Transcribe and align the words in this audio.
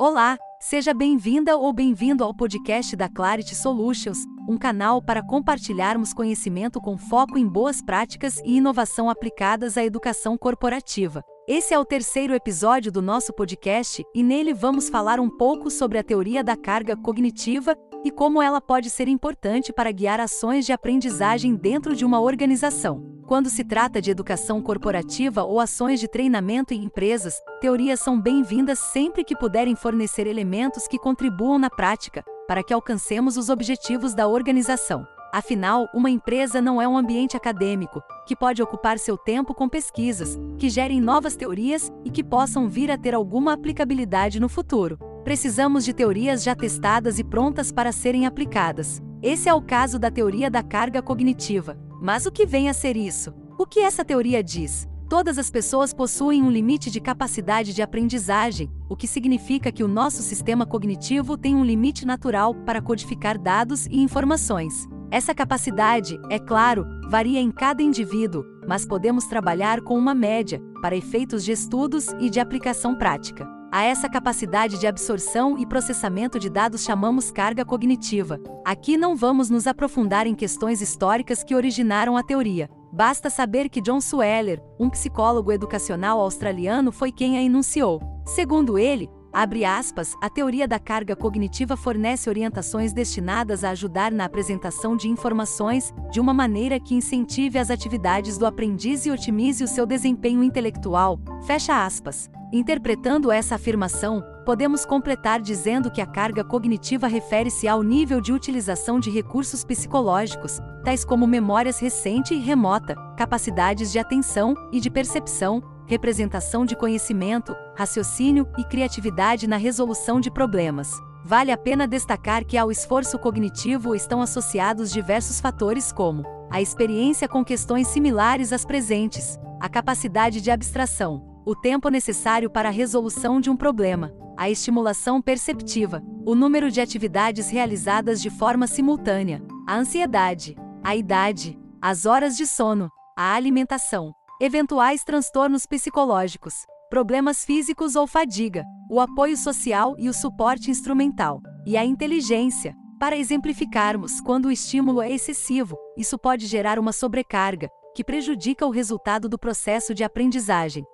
Olá, 0.00 0.38
seja 0.58 0.94
bem-vinda 0.94 1.58
ou 1.58 1.74
bem-vindo 1.74 2.24
ao 2.24 2.34
podcast 2.34 2.96
da 2.96 3.06
Clarity 3.06 3.54
Solutions, 3.54 4.16
um 4.48 4.56
canal 4.56 5.02
para 5.02 5.22
compartilharmos 5.22 6.14
conhecimento 6.14 6.80
com 6.80 6.96
foco 6.96 7.36
em 7.36 7.46
boas 7.46 7.82
práticas 7.82 8.40
e 8.42 8.56
inovação 8.56 9.10
aplicadas 9.10 9.76
à 9.76 9.84
educação 9.84 10.38
corporativa. 10.38 11.22
Esse 11.46 11.74
é 11.74 11.78
o 11.78 11.84
terceiro 11.84 12.32
episódio 12.32 12.90
do 12.90 13.02
nosso 13.02 13.30
podcast 13.34 14.02
e 14.14 14.22
nele 14.22 14.54
vamos 14.54 14.88
falar 14.88 15.20
um 15.20 15.28
pouco 15.28 15.70
sobre 15.70 15.98
a 15.98 16.02
teoria 16.02 16.42
da 16.42 16.56
carga 16.56 16.96
cognitiva 16.96 17.76
e 18.02 18.10
como 18.10 18.40
ela 18.40 18.58
pode 18.58 18.88
ser 18.88 19.06
importante 19.06 19.70
para 19.70 19.92
guiar 19.92 20.18
ações 20.18 20.64
de 20.64 20.72
aprendizagem 20.72 21.54
dentro 21.54 21.94
de 21.94 22.06
uma 22.06 22.22
organização. 22.22 23.19
Quando 23.30 23.48
se 23.48 23.62
trata 23.62 24.02
de 24.02 24.10
educação 24.10 24.60
corporativa 24.60 25.44
ou 25.44 25.60
ações 25.60 26.00
de 26.00 26.08
treinamento 26.08 26.74
em 26.74 26.82
empresas, 26.82 27.40
teorias 27.60 28.00
são 28.00 28.20
bem-vindas 28.20 28.80
sempre 28.80 29.22
que 29.22 29.36
puderem 29.36 29.76
fornecer 29.76 30.26
elementos 30.26 30.88
que 30.88 30.98
contribuam 30.98 31.56
na 31.56 31.70
prática, 31.70 32.24
para 32.48 32.60
que 32.60 32.74
alcancemos 32.74 33.36
os 33.36 33.48
objetivos 33.48 34.14
da 34.14 34.26
organização. 34.26 35.06
Afinal, 35.32 35.88
uma 35.94 36.10
empresa 36.10 36.60
não 36.60 36.82
é 36.82 36.88
um 36.88 36.98
ambiente 36.98 37.36
acadêmico, 37.36 38.02
que 38.26 38.34
pode 38.34 38.60
ocupar 38.60 38.98
seu 38.98 39.16
tempo 39.16 39.54
com 39.54 39.68
pesquisas, 39.68 40.36
que 40.58 40.68
gerem 40.68 41.00
novas 41.00 41.36
teorias 41.36 41.88
e 42.04 42.10
que 42.10 42.24
possam 42.24 42.68
vir 42.68 42.90
a 42.90 42.98
ter 42.98 43.14
alguma 43.14 43.52
aplicabilidade 43.52 44.40
no 44.40 44.48
futuro. 44.48 44.98
Precisamos 45.22 45.84
de 45.84 45.94
teorias 45.94 46.42
já 46.42 46.56
testadas 46.56 47.20
e 47.20 47.22
prontas 47.22 47.70
para 47.70 47.92
serem 47.92 48.26
aplicadas. 48.26 49.00
Esse 49.22 49.48
é 49.48 49.54
o 49.54 49.62
caso 49.62 50.00
da 50.00 50.10
teoria 50.10 50.50
da 50.50 50.64
carga 50.64 51.00
cognitiva, 51.00 51.78
mas 52.00 52.26
o 52.26 52.32
que 52.32 52.46
vem 52.46 52.68
a 52.68 52.72
ser 52.72 52.96
isso? 52.96 53.32
O 53.58 53.66
que 53.66 53.80
essa 53.80 54.04
teoria 54.04 54.42
diz? 54.42 54.88
Todas 55.08 55.38
as 55.38 55.50
pessoas 55.50 55.92
possuem 55.92 56.42
um 56.42 56.50
limite 56.50 56.90
de 56.90 57.00
capacidade 57.00 57.74
de 57.74 57.82
aprendizagem, 57.82 58.70
o 58.88 58.96
que 58.96 59.08
significa 59.08 59.72
que 59.72 59.82
o 59.82 59.88
nosso 59.88 60.22
sistema 60.22 60.64
cognitivo 60.64 61.36
tem 61.36 61.54
um 61.54 61.64
limite 61.64 62.06
natural 62.06 62.54
para 62.54 62.80
codificar 62.80 63.36
dados 63.36 63.86
e 63.86 64.00
informações. 64.00 64.88
Essa 65.10 65.34
capacidade, 65.34 66.16
é 66.30 66.38
claro, 66.38 66.86
varia 67.10 67.40
em 67.40 67.50
cada 67.50 67.82
indivíduo, 67.82 68.44
mas 68.68 68.86
podemos 68.86 69.26
trabalhar 69.26 69.80
com 69.80 69.98
uma 69.98 70.14
média, 70.14 70.62
para 70.80 70.96
efeitos 70.96 71.44
de 71.44 71.50
estudos 71.50 72.06
e 72.20 72.30
de 72.30 72.38
aplicação 72.38 72.94
prática. 72.94 73.59
A 73.72 73.84
essa 73.84 74.08
capacidade 74.08 74.80
de 74.80 74.86
absorção 74.88 75.56
e 75.56 75.64
processamento 75.64 76.40
de 76.40 76.50
dados 76.50 76.82
chamamos 76.82 77.30
carga 77.30 77.64
cognitiva. 77.64 78.40
Aqui 78.64 78.96
não 78.96 79.14
vamos 79.14 79.48
nos 79.48 79.68
aprofundar 79.68 80.26
em 80.26 80.34
questões 80.34 80.80
históricas 80.80 81.44
que 81.44 81.54
originaram 81.54 82.16
a 82.16 82.22
teoria. 82.24 82.68
Basta 82.92 83.30
saber 83.30 83.68
que 83.68 83.80
John 83.80 83.98
Sweller, 83.98 84.60
um 84.78 84.90
psicólogo 84.90 85.52
educacional 85.52 86.20
australiano, 86.20 86.90
foi 86.90 87.12
quem 87.12 87.38
a 87.38 87.42
enunciou. 87.42 88.00
Segundo 88.26 88.76
ele, 88.76 89.08
Abre 89.32 89.64
aspas, 89.64 90.16
a 90.20 90.28
teoria 90.28 90.66
da 90.66 90.78
carga 90.78 91.14
cognitiva 91.14 91.76
fornece 91.76 92.28
orientações 92.28 92.92
destinadas 92.92 93.62
a 93.62 93.70
ajudar 93.70 94.10
na 94.10 94.24
apresentação 94.24 94.96
de 94.96 95.08
informações 95.08 95.94
de 96.10 96.18
uma 96.18 96.34
maneira 96.34 96.80
que 96.80 96.96
incentive 96.96 97.56
as 97.56 97.70
atividades 97.70 98.36
do 98.36 98.44
aprendiz 98.44 99.06
e 99.06 99.10
otimize 99.10 99.62
o 99.62 99.68
seu 99.68 99.86
desempenho 99.86 100.42
intelectual. 100.42 101.20
Fecha 101.46 101.84
aspas. 101.84 102.28
Interpretando 102.52 103.30
essa 103.30 103.54
afirmação, 103.54 104.24
podemos 104.44 104.84
completar 104.84 105.40
dizendo 105.40 105.92
que 105.92 106.00
a 106.00 106.06
carga 106.06 106.42
cognitiva 106.42 107.06
refere-se 107.06 107.68
ao 107.68 107.80
nível 107.84 108.20
de 108.20 108.32
utilização 108.32 108.98
de 108.98 109.08
recursos 109.08 109.64
psicológicos, 109.64 110.58
tais 110.84 111.04
como 111.04 111.28
memórias 111.28 111.78
recente 111.78 112.34
e 112.34 112.40
remota, 112.40 112.96
capacidades 113.16 113.92
de 113.92 114.00
atenção 114.00 114.56
e 114.72 114.80
de 114.80 114.90
percepção, 114.90 115.62
representação 115.90 116.64
de 116.64 116.76
conhecimento, 116.76 117.52
raciocínio 117.76 118.46
e 118.56 118.62
criatividade 118.62 119.48
na 119.48 119.56
resolução 119.56 120.20
de 120.20 120.30
problemas. 120.30 120.92
Vale 121.24 121.50
a 121.50 121.58
pena 121.58 121.88
destacar 121.88 122.44
que 122.44 122.56
ao 122.56 122.70
esforço 122.70 123.18
cognitivo 123.18 123.92
estão 123.92 124.22
associados 124.22 124.92
diversos 124.92 125.40
fatores 125.40 125.90
como 125.90 126.22
a 126.48 126.62
experiência 126.62 127.28
com 127.28 127.44
questões 127.44 127.88
similares 127.88 128.52
às 128.52 128.64
presentes, 128.64 129.36
a 129.60 129.68
capacidade 129.68 130.40
de 130.40 130.50
abstração, 130.52 131.42
o 131.44 131.56
tempo 131.56 131.88
necessário 131.88 132.48
para 132.48 132.68
a 132.68 132.72
resolução 132.72 133.40
de 133.40 133.50
um 133.50 133.56
problema, 133.56 134.12
a 134.36 134.48
estimulação 134.48 135.20
perceptiva, 135.20 136.00
o 136.24 136.36
número 136.36 136.70
de 136.70 136.80
atividades 136.80 137.50
realizadas 137.50 138.22
de 138.22 138.30
forma 138.30 138.68
simultânea, 138.68 139.42
a 139.66 139.76
ansiedade, 139.76 140.56
a 140.84 140.94
idade, 140.94 141.58
as 141.82 142.06
horas 142.06 142.36
de 142.36 142.46
sono, 142.46 142.88
a 143.16 143.34
alimentação, 143.34 144.12
eventuais 144.40 145.04
transtornos 145.04 145.66
psicológicos, 145.66 146.54
problemas 146.88 147.44
físicos 147.44 147.94
ou 147.94 148.06
fadiga, 148.06 148.64
o 148.90 148.98
apoio 148.98 149.36
social 149.36 149.94
e 149.98 150.08
o 150.08 150.14
suporte 150.14 150.70
instrumental, 150.70 151.42
e 151.66 151.76
a 151.76 151.84
inteligência. 151.84 152.74
Para 152.98 153.18
exemplificarmos, 153.18 154.18
quando 154.22 154.46
o 154.46 154.50
estímulo 154.50 155.02
é 155.02 155.10
excessivo, 155.10 155.76
isso 155.96 156.18
pode 156.18 156.46
gerar 156.46 156.78
uma 156.78 156.90
sobrecarga, 156.90 157.68
que 157.94 158.02
prejudica 158.02 158.66
o 158.66 158.70
resultado 158.70 159.28
do 159.28 159.38
processo 159.38 159.94
de 159.94 160.02
aprendizagem. 160.02 160.84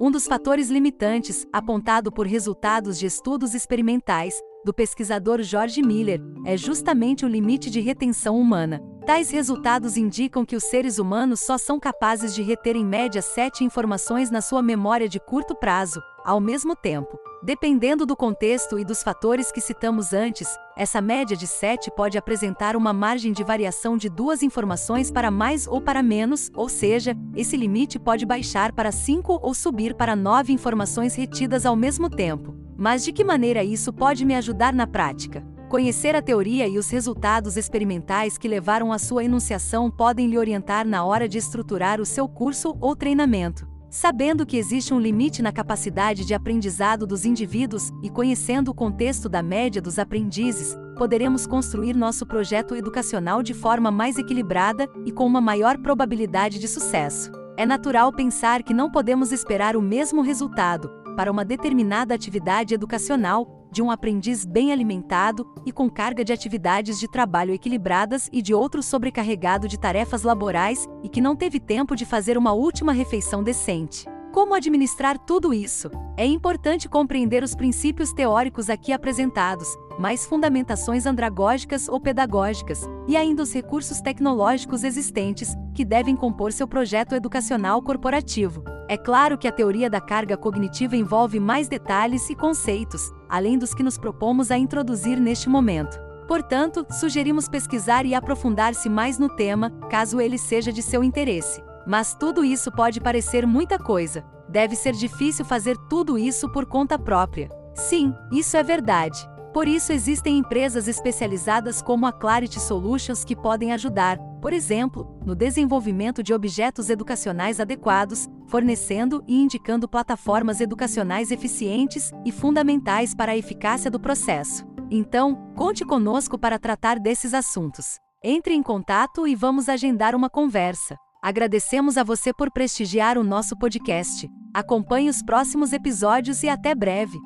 Um 0.00 0.10
dos 0.10 0.26
fatores 0.26 0.68
limitantes, 0.68 1.46
apontado 1.52 2.10
por 2.10 2.26
resultados 2.26 2.98
de 2.98 3.06
estudos 3.06 3.54
experimentais, 3.54 4.34
do 4.64 4.74
pesquisador 4.74 5.42
George 5.42 5.80
Miller, 5.80 6.20
é 6.44 6.56
justamente 6.56 7.24
o 7.24 7.28
limite 7.28 7.70
de 7.70 7.80
retenção 7.80 8.38
humana. 8.38 8.80
Tais 9.08 9.30
resultados 9.30 9.96
indicam 9.96 10.44
que 10.44 10.54
os 10.54 10.64
seres 10.64 10.98
humanos 10.98 11.40
só 11.40 11.56
são 11.56 11.80
capazes 11.80 12.34
de 12.34 12.42
reter 12.42 12.76
em 12.76 12.84
média 12.84 13.22
sete 13.22 13.64
informações 13.64 14.30
na 14.30 14.42
sua 14.42 14.60
memória 14.60 15.08
de 15.08 15.18
curto 15.18 15.54
prazo, 15.54 16.02
ao 16.22 16.38
mesmo 16.38 16.76
tempo. 16.76 17.18
Dependendo 17.42 18.04
do 18.04 18.14
contexto 18.14 18.78
e 18.78 18.84
dos 18.84 19.02
fatores 19.02 19.50
que 19.50 19.62
citamos 19.62 20.12
antes, 20.12 20.46
essa 20.76 21.00
média 21.00 21.34
de 21.34 21.46
7 21.46 21.90
pode 21.96 22.18
apresentar 22.18 22.76
uma 22.76 22.92
margem 22.92 23.32
de 23.32 23.42
variação 23.42 23.96
de 23.96 24.10
duas 24.10 24.42
informações 24.42 25.10
para 25.10 25.30
mais 25.30 25.66
ou 25.66 25.80
para 25.80 26.02
menos, 26.02 26.50
ou 26.54 26.68
seja, 26.68 27.16
esse 27.34 27.56
limite 27.56 27.98
pode 27.98 28.26
baixar 28.26 28.72
para 28.72 28.92
5 28.92 29.38
ou 29.40 29.54
subir 29.54 29.94
para 29.94 30.14
9 30.14 30.52
informações 30.52 31.14
retidas 31.14 31.64
ao 31.64 31.74
mesmo 31.74 32.10
tempo. 32.10 32.54
Mas 32.76 33.02
de 33.02 33.12
que 33.12 33.24
maneira 33.24 33.64
isso 33.64 33.90
pode 33.90 34.26
me 34.26 34.34
ajudar 34.34 34.74
na 34.74 34.86
prática? 34.86 35.42
Conhecer 35.68 36.16
a 36.16 36.22
teoria 36.22 36.66
e 36.66 36.78
os 36.78 36.88
resultados 36.88 37.58
experimentais 37.58 38.38
que 38.38 38.48
levaram 38.48 38.90
à 38.90 38.98
sua 38.98 39.22
enunciação 39.22 39.90
podem 39.90 40.26
lhe 40.26 40.38
orientar 40.38 40.86
na 40.86 41.04
hora 41.04 41.28
de 41.28 41.36
estruturar 41.36 42.00
o 42.00 42.06
seu 42.06 42.26
curso 42.26 42.74
ou 42.80 42.96
treinamento. 42.96 43.68
Sabendo 43.90 44.46
que 44.46 44.56
existe 44.56 44.94
um 44.94 45.00
limite 45.00 45.42
na 45.42 45.52
capacidade 45.52 46.24
de 46.24 46.32
aprendizado 46.32 47.06
dos 47.06 47.26
indivíduos 47.26 47.90
e 48.02 48.08
conhecendo 48.08 48.70
o 48.70 48.74
contexto 48.74 49.28
da 49.28 49.42
média 49.42 49.80
dos 49.80 49.98
aprendizes, 49.98 50.74
poderemos 50.96 51.46
construir 51.46 51.94
nosso 51.94 52.24
projeto 52.24 52.74
educacional 52.74 53.42
de 53.42 53.52
forma 53.52 53.90
mais 53.90 54.16
equilibrada 54.16 54.88
e 55.04 55.12
com 55.12 55.26
uma 55.26 55.40
maior 55.40 55.76
probabilidade 55.76 56.58
de 56.58 56.66
sucesso. 56.66 57.30
É 57.58 57.66
natural 57.66 58.10
pensar 58.10 58.62
que 58.62 58.72
não 58.72 58.90
podemos 58.90 59.32
esperar 59.32 59.76
o 59.76 59.82
mesmo 59.82 60.22
resultado 60.22 60.90
para 61.14 61.30
uma 61.30 61.44
determinada 61.44 62.14
atividade 62.14 62.72
educacional 62.72 63.57
de 63.78 63.82
um 63.82 63.92
aprendiz 63.92 64.44
bem 64.44 64.72
alimentado 64.72 65.46
e 65.64 65.70
com 65.70 65.88
carga 65.88 66.24
de 66.24 66.32
atividades 66.32 66.98
de 66.98 67.06
trabalho 67.06 67.54
equilibradas 67.54 68.28
e 68.32 68.42
de 68.42 68.52
outro 68.52 68.82
sobrecarregado 68.82 69.68
de 69.68 69.78
tarefas 69.78 70.24
laborais 70.24 70.88
e 71.04 71.08
que 71.08 71.20
não 71.20 71.36
teve 71.36 71.60
tempo 71.60 71.94
de 71.94 72.04
fazer 72.04 72.36
uma 72.36 72.52
última 72.52 72.90
refeição 72.90 73.40
decente. 73.40 74.04
Como 74.32 74.52
administrar 74.52 75.16
tudo 75.16 75.54
isso? 75.54 75.88
É 76.16 76.26
importante 76.26 76.88
compreender 76.88 77.44
os 77.44 77.54
princípios 77.54 78.12
teóricos 78.12 78.68
aqui 78.68 78.92
apresentados, 78.92 79.68
mais 79.96 80.26
fundamentações 80.26 81.06
andragógicas 81.06 81.88
ou 81.88 82.00
pedagógicas, 82.00 82.82
e 83.06 83.16
ainda 83.16 83.44
os 83.44 83.52
recursos 83.52 84.00
tecnológicos 84.00 84.82
existentes, 84.82 85.54
que 85.72 85.84
devem 85.84 86.16
compor 86.16 86.52
seu 86.52 86.66
projeto 86.66 87.14
educacional 87.14 87.80
corporativo. 87.80 88.64
É 88.88 88.96
claro 88.96 89.38
que 89.38 89.46
a 89.46 89.52
teoria 89.52 89.88
da 89.88 90.00
carga 90.00 90.36
cognitiva 90.36 90.96
envolve 90.96 91.38
mais 91.38 91.68
detalhes 91.68 92.28
e 92.28 92.34
conceitos, 92.34 93.12
além 93.28 93.58
dos 93.58 93.74
que 93.74 93.82
nos 93.82 93.98
propomos 93.98 94.50
a 94.50 94.58
introduzir 94.58 95.20
neste 95.20 95.48
momento. 95.48 95.98
Portanto, 96.26 96.86
sugerimos 96.90 97.48
pesquisar 97.48 98.04
e 98.04 98.14
aprofundar-se 98.14 98.88
mais 98.88 99.18
no 99.18 99.28
tema, 99.28 99.70
caso 99.90 100.20
ele 100.20 100.36
seja 100.36 100.72
de 100.72 100.82
seu 100.82 101.02
interesse. 101.02 101.62
Mas 101.86 102.14
tudo 102.14 102.44
isso 102.44 102.70
pode 102.70 103.00
parecer 103.00 103.46
muita 103.46 103.78
coisa. 103.78 104.22
Deve 104.48 104.76
ser 104.76 104.92
difícil 104.92 105.44
fazer 105.44 105.76
tudo 105.88 106.18
isso 106.18 106.50
por 106.50 106.66
conta 106.66 106.98
própria. 106.98 107.48
Sim, 107.74 108.14
isso 108.30 108.56
é 108.56 108.62
verdade. 108.62 109.18
Por 109.54 109.66
isso 109.66 109.92
existem 109.92 110.38
empresas 110.38 110.86
especializadas 110.86 111.80
como 111.80 112.06
a 112.06 112.12
Clarity 112.12 112.60
Solutions 112.60 113.24
que 113.24 113.34
podem 113.34 113.72
ajudar, 113.72 114.18
por 114.42 114.52
exemplo, 114.52 115.18
no 115.24 115.34
desenvolvimento 115.34 116.22
de 116.22 116.34
objetos 116.34 116.90
educacionais 116.90 117.58
adequados, 117.58 118.28
fornecendo 118.48 119.22
e 119.28 119.40
indicando 119.40 119.88
plataformas 119.88 120.60
educacionais 120.60 121.30
eficientes 121.30 122.10
e 122.24 122.32
fundamentais 122.32 123.14
para 123.14 123.32
a 123.32 123.36
eficácia 123.36 123.90
do 123.90 124.00
processo. 124.00 124.66
Então, 124.90 125.52
conte 125.54 125.84
conosco 125.84 126.38
para 126.38 126.58
tratar 126.58 126.98
desses 126.98 127.34
assuntos. 127.34 127.98
Entre 128.24 128.54
em 128.54 128.62
contato 128.62 129.28
e 129.28 129.34
vamos 129.34 129.68
agendar 129.68 130.14
uma 130.14 130.28
conversa. 130.28 130.96
Agradecemos 131.22 131.96
a 131.96 132.02
você 132.02 132.32
por 132.32 132.50
prestigiar 132.50 133.18
o 133.18 133.24
nosso 133.24 133.56
podcast. 133.56 134.28
Acompanhe 134.54 135.10
os 135.10 135.22
próximos 135.22 135.72
episódios 135.72 136.42
e 136.42 136.48
até 136.48 136.74
breve. 136.74 137.18